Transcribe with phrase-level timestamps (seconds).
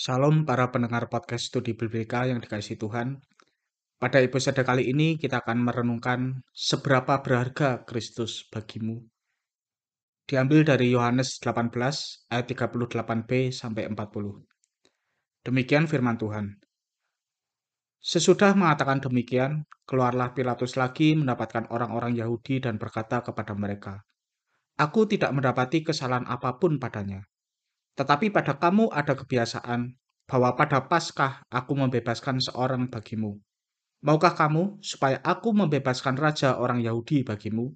[0.00, 3.20] Shalom para pendengar podcast studi Biblika yang dikasihi Tuhan.
[4.00, 9.04] Pada episode kali ini kita akan merenungkan seberapa berharga Kristus bagimu.
[10.24, 14.40] Diambil dari Yohanes 18 ayat 38b sampai 40.
[15.44, 16.56] Demikian firman Tuhan.
[18.00, 24.00] Sesudah mengatakan demikian, keluarlah Pilatus lagi mendapatkan orang-orang Yahudi dan berkata kepada mereka,
[24.80, 27.20] Aku tidak mendapati kesalahan apa pun padanya.
[28.00, 29.92] Tetapi pada kamu ada kebiasaan
[30.24, 33.36] bahwa pada Paskah aku membebaskan seorang bagimu.
[34.00, 37.68] Maukah kamu supaya aku membebaskan raja orang Yahudi bagimu?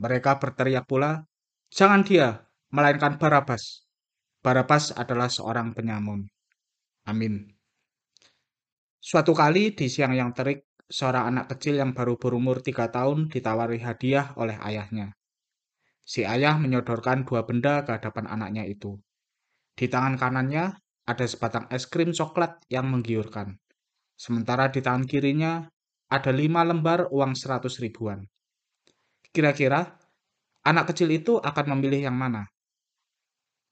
[0.00, 1.28] Mereka berteriak pula,
[1.68, 2.40] Jangan dia,
[2.72, 3.84] melainkan Barabas.
[4.40, 6.24] Barabas adalah seorang penyamun.
[7.04, 7.52] Amin.
[8.96, 13.76] Suatu kali di siang yang terik, seorang anak kecil yang baru berumur tiga tahun ditawari
[13.84, 15.12] hadiah oleh ayahnya.
[16.00, 19.03] Si ayah menyodorkan dua benda ke hadapan anaknya itu.
[19.74, 20.70] Di tangan kanannya
[21.04, 23.58] ada sebatang es krim coklat yang menggiurkan.
[24.14, 25.66] Sementara di tangan kirinya
[26.06, 28.22] ada lima lembar uang seratus ribuan.
[29.34, 29.98] Kira-kira
[30.62, 32.46] anak kecil itu akan memilih yang mana?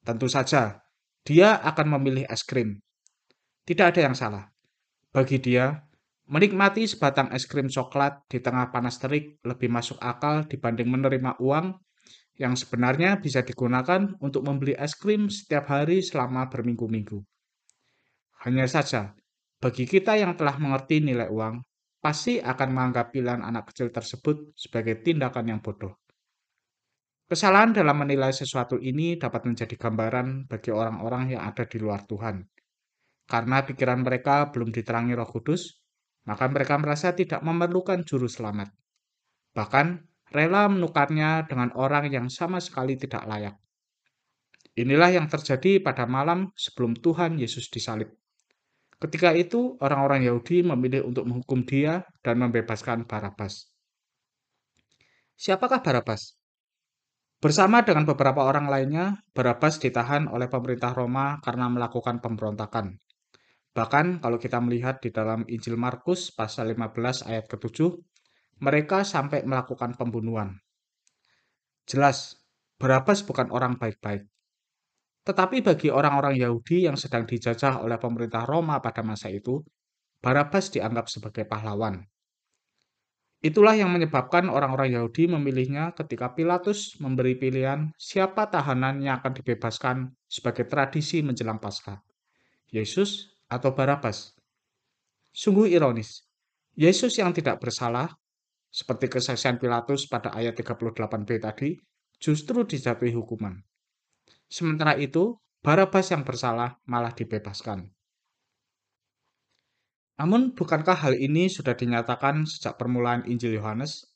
[0.03, 0.83] Tentu saja,
[1.23, 2.83] dia akan memilih es krim.
[3.63, 4.51] Tidak ada yang salah.
[5.15, 5.87] Bagi dia,
[6.27, 11.79] menikmati sebatang es krim coklat di tengah panas terik lebih masuk akal dibanding menerima uang
[12.43, 17.23] yang sebenarnya bisa digunakan untuk membeli es krim setiap hari selama berminggu-minggu.
[18.43, 19.15] Hanya saja,
[19.63, 21.63] bagi kita yang telah mengerti nilai uang,
[22.03, 26.03] pasti akan menganggap pilihan anak kecil tersebut sebagai tindakan yang bodoh.
[27.31, 32.43] Kesalahan dalam menilai sesuatu ini dapat menjadi gambaran bagi orang-orang yang ada di luar Tuhan.
[33.25, 35.79] Karena pikiran mereka belum diterangi Roh Kudus,
[36.27, 38.75] maka mereka merasa tidak memerlukan juru selamat.
[39.55, 39.87] Bahkan,
[40.33, 43.55] rela menukarnya dengan orang yang sama sekali tidak layak.
[44.73, 48.09] Inilah yang terjadi pada malam sebelum Tuhan Yesus disalib.
[48.97, 53.69] Ketika itu, orang-orang Yahudi memilih untuk menghukum dia dan membebaskan Barabas.
[55.37, 56.39] Siapakah Barabas?
[57.43, 62.95] Bersama dengan beberapa orang lainnya, Barabas ditahan oleh pemerintah Roma karena melakukan pemberontakan.
[63.75, 67.99] Bahkan kalau kita melihat di dalam Injil Markus pasal 15 ayat ke-7,
[68.59, 70.59] mereka sampai melakukan pembunuhan.
[71.87, 72.37] Jelas,
[72.77, 74.27] Barabas bukan orang baik-baik.
[75.23, 79.63] Tetapi bagi orang-orang Yahudi yang sedang dijajah oleh pemerintah Roma pada masa itu,
[80.19, 82.03] Barabas dianggap sebagai pahlawan.
[83.43, 90.15] Itulah yang menyebabkan orang-orang Yahudi memilihnya ketika Pilatus memberi pilihan siapa tahanan yang akan dibebaskan
[90.31, 91.99] sebagai tradisi menjelang Paskah.
[92.71, 94.39] Yesus atau Barabas.
[95.35, 96.23] Sungguh ironis,
[96.79, 98.15] Yesus yang tidak bersalah,
[98.73, 101.77] seperti kesaksian Pilatus pada ayat 38b tadi,
[102.17, 103.61] justru dijatuhi hukuman.
[104.49, 107.87] Sementara itu, Barabas yang bersalah malah dibebaskan.
[110.19, 114.11] Namun, bukankah hal ini sudah dinyatakan sejak permulaan Injil Yohanes?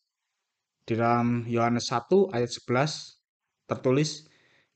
[0.82, 3.22] Di dalam Yohanes 1 ayat 11
[3.70, 4.26] tertulis,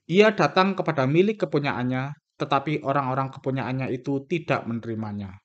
[0.06, 5.42] Ia datang kepada milik kepunyaannya, tetapi orang-orang kepunyaannya itu tidak menerimanya.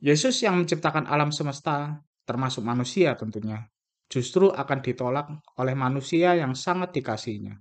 [0.00, 3.64] Yesus yang menciptakan alam semesta, termasuk manusia tentunya,
[4.12, 7.56] justru akan ditolak oleh manusia yang sangat dikasihnya.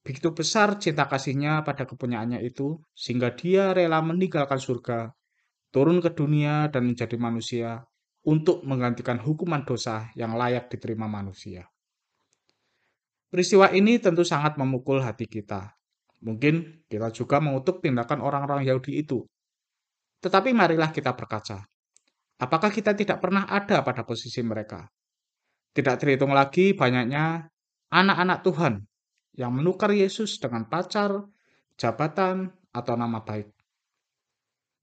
[0.00, 5.12] Begitu besar cinta kasihnya pada kepunyaannya itu, sehingga dia rela meninggalkan surga,
[5.68, 7.84] turun ke dunia dan menjadi manusia
[8.24, 11.68] untuk menggantikan hukuman dosa yang layak diterima manusia.
[13.28, 15.76] Peristiwa ini tentu sangat memukul hati kita,
[16.24, 19.28] Mungkin kita juga mengutuk tindakan orang-orang Yahudi itu.
[20.24, 21.68] Tetapi marilah kita berkaca.
[22.36, 24.84] Apakah kita tidak pernah ada pada posisi mereka?
[25.72, 27.48] Tidak terhitung lagi banyaknya
[27.88, 28.74] anak-anak Tuhan
[29.36, 31.24] yang menukar Yesus dengan pacar,
[31.80, 33.48] jabatan, atau nama baik.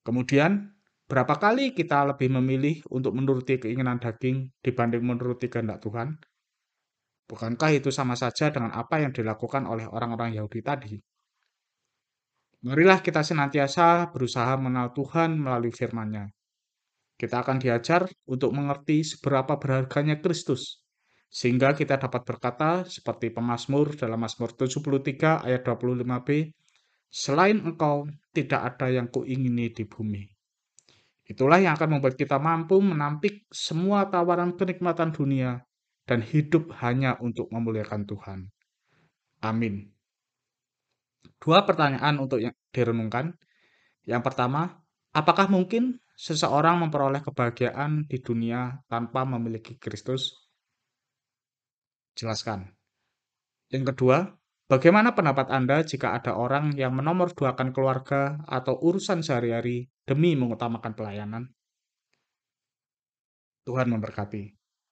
[0.02, 0.74] Kemudian,
[1.06, 6.18] berapa kali kita lebih memilih untuk menuruti keinginan daging dibanding menuruti kehendak Tuhan?
[7.30, 10.94] Bukankah itu sama saja dengan apa yang dilakukan oleh orang-orang Yahudi tadi?
[12.64, 16.32] Marilah kita senantiasa berusaha mengenal Tuhan melalui firman-Nya.
[17.24, 20.84] Kita akan diajar untuk mengerti seberapa berharganya Kristus,
[21.32, 26.52] sehingga kita dapat berkata seperti pemazmur dalam Mazmur 73 ayat 25b,
[27.08, 30.28] Selain engkau, tidak ada yang kuingini di bumi.
[31.24, 35.64] Itulah yang akan membuat kita mampu menampik semua tawaran kenikmatan dunia
[36.04, 38.40] dan hidup hanya untuk memuliakan Tuhan.
[39.40, 39.96] Amin.
[41.40, 43.32] Dua pertanyaan untuk yang direnungkan.
[44.04, 44.84] Yang pertama,
[45.16, 50.50] apakah mungkin seseorang memperoleh kebahagiaan di dunia tanpa memiliki Kristus?
[52.14, 52.70] Jelaskan.
[53.74, 54.18] Yang kedua,
[54.64, 61.44] Bagaimana pendapat Anda jika ada orang yang menomorduakan keluarga atau urusan sehari-hari demi mengutamakan pelayanan?
[63.68, 64.63] Tuhan memberkati.